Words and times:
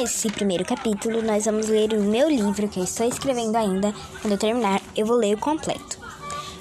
Nesse 0.00 0.30
primeiro 0.30 0.64
capítulo, 0.64 1.20
nós 1.22 1.46
vamos 1.46 1.66
ler 1.66 1.92
o 1.92 2.00
meu 2.00 2.28
livro 2.28 2.68
que 2.68 2.78
eu 2.78 2.84
estou 2.84 3.08
escrevendo 3.08 3.56
ainda. 3.56 3.92
Quando 4.22 4.30
eu 4.30 4.38
terminar, 4.38 4.80
eu 4.94 5.04
vou 5.04 5.16
ler 5.16 5.34
o 5.34 5.40
completo, 5.40 5.98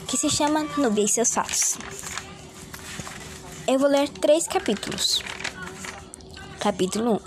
que 0.07 0.17
se 0.17 0.27
chama 0.27 0.65
Nubia 0.75 1.03
e 1.03 1.07
seus 1.07 1.31
fatos. 1.31 1.77
Eu 3.67 3.77
vou 3.77 3.87
ler 3.87 4.09
três 4.09 4.47
capítulos. 4.47 5.21
Capítulo 6.59 7.21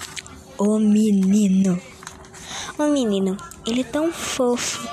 1 0.58 0.64
O 0.64 0.78
menino. 0.80 1.80
O 2.76 2.82
menino, 2.88 3.36
ele 3.64 3.82
é 3.82 3.84
tão 3.84 4.12
fofo, 4.12 4.84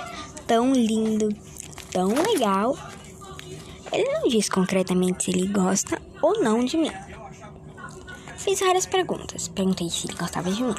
tão 0.45 0.71
lindo, 0.71 1.29
tão 1.91 2.09
legal. 2.09 2.77
Ele 3.91 4.07
não 4.11 4.27
diz 4.29 4.47
concretamente 4.49 5.23
se 5.23 5.31
ele 5.31 5.47
gosta 5.47 5.99
ou 6.21 6.43
não 6.43 6.63
de 6.63 6.77
mim. 6.77 6.91
Fiz 8.38 8.59
várias 8.59 8.85
perguntas. 8.85 9.47
Perguntei 9.47 9.89
se 9.89 10.07
ele 10.07 10.17
gostava 10.17 10.51
de 10.51 10.63
mim. 10.63 10.75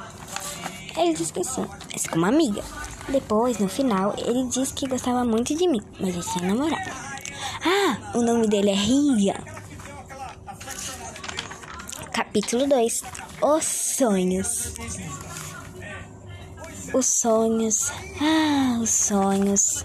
Ele 0.96 1.14
disse 1.14 1.32
que 1.32 1.44
sim, 1.44 1.66
mas 1.92 2.06
como 2.06 2.26
amiga. 2.26 2.62
Depois, 3.08 3.58
no 3.58 3.68
final, 3.68 4.14
ele 4.18 4.46
disse 4.48 4.72
que 4.74 4.88
gostava 4.88 5.24
muito 5.24 5.54
de 5.54 5.68
mim, 5.68 5.82
mas 6.00 6.14
eu 6.14 6.22
tinha 6.22 6.54
namorado. 6.54 6.90
Ah, 7.64 8.12
o 8.14 8.22
nome 8.22 8.46
dele 8.46 8.70
é 8.70 8.74
Ria. 8.74 9.42
Capítulo 12.12 12.66
2 12.66 13.02
Os 13.42 13.64
sonhos. 13.64 14.72
Os 16.92 17.06
sonhos, 17.06 17.92
ah, 18.20 18.78
os 18.80 18.90
sonhos 18.90 19.84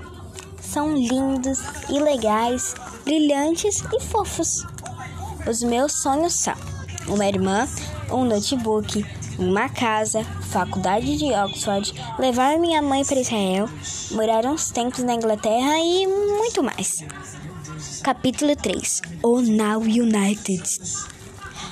são 0.62 0.96
lindos 0.96 1.60
e 1.90 2.00
legais, 2.00 2.74
brilhantes 3.04 3.84
e 3.94 4.00
fofos. 4.02 4.66
Os 5.46 5.62
meus 5.62 6.02
sonhos 6.02 6.34
são 6.34 6.73
uma 7.08 7.26
irmã, 7.26 7.68
um 8.12 8.24
notebook, 8.24 9.06
uma 9.38 9.68
casa, 9.70 10.24
faculdade 10.24 11.18
de 11.18 11.26
Oxford, 11.34 11.94
levar 12.20 12.58
minha 12.60 12.82
mãe 12.82 13.04
para 13.04 13.20
Israel, 13.20 13.70
morar 14.12 14.46
uns 14.46 14.72
tempos 14.72 15.04
na 15.04 15.14
Inglaterra 15.14 15.80
e 15.80 16.08
muito 16.08 16.64
mais. 16.64 17.04
Capítulo 18.04 18.56
3 18.56 19.02
O 19.24 19.42
Now 19.42 19.82
United 19.82 20.64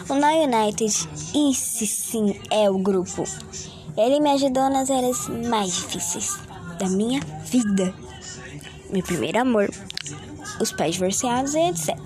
O 0.09 0.16
Now 0.16 0.44
United, 0.44 1.09
esse 1.36 1.88
sim 1.88 2.40
é 2.50 2.70
o 2.70 2.78
grupo. 2.78 3.24
Ele 3.98 4.20
me 4.20 4.32
ajudou 4.32 4.70
nas 4.70 4.90
eras 4.90 5.28
mais 5.28 5.76
difíceis 5.76 6.40
da 6.80 6.90
minha 6.90 7.20
vida. 7.46 7.94
Meu 8.90 9.04
primeiro 9.04 9.40
amor, 9.40 9.70
os 10.59 10.72
pais 10.72 10.94
divorciados 10.96 11.54
e 11.54 11.59
etc. 11.70 11.98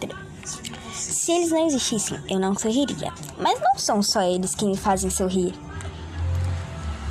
Se 1.25 1.31
eles 1.31 1.49
não 1.49 1.65
existissem, 1.65 2.19
eu 2.29 2.39
não 2.39 2.55
sorriria. 2.55 3.11
Mas 3.39 3.59
não 3.59 3.79
são 3.79 4.03
só 4.03 4.21
eles 4.21 4.53
que 4.53 4.63
me 4.63 4.77
fazem 4.77 5.09
sorrir. 5.09 5.55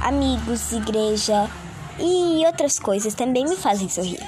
Amigos, 0.01 0.71
igreja 0.71 1.51
e 1.99 2.47
outras 2.47 2.79
coisas 2.79 3.13
também 3.15 3.45
me 3.45 3.57
fazem 3.57 3.89
sorrir. 3.89 4.21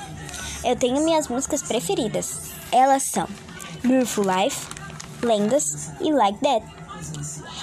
Eu 0.64 0.74
tenho 0.74 1.04
minhas 1.04 1.28
músicas 1.28 1.62
preferidas. 1.62 2.50
Elas 2.72 3.04
são 3.04 3.28
Beautiful 3.84 4.24
Life, 4.24 4.66
Lendas 5.22 5.92
e 6.00 6.12
Like 6.12 6.40
That. 6.40 6.66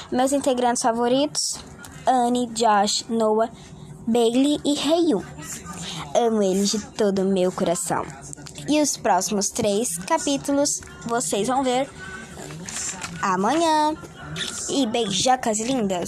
Meus 0.09 0.31
integrantes 0.31 0.81
favoritos: 0.81 1.59
Annie, 2.07 2.47
Josh, 2.53 3.03
Noah, 3.09 3.51
Bailey 4.07 4.61
e 4.63 4.79
Heiyu. 4.79 5.25
Amo 6.15 6.41
eles 6.41 6.69
de 6.69 6.79
todo 6.79 7.23
o 7.23 7.25
meu 7.25 7.51
coração. 7.51 8.05
E 8.69 8.81
os 8.81 8.95
próximos 8.95 9.49
três 9.49 9.97
capítulos 9.97 10.79
vocês 11.05 11.49
vão 11.49 11.65
ver 11.65 11.89
amanhã. 13.31 13.95
E 14.69 14.85
beijocas 14.87 15.59
lindas! 15.59 16.01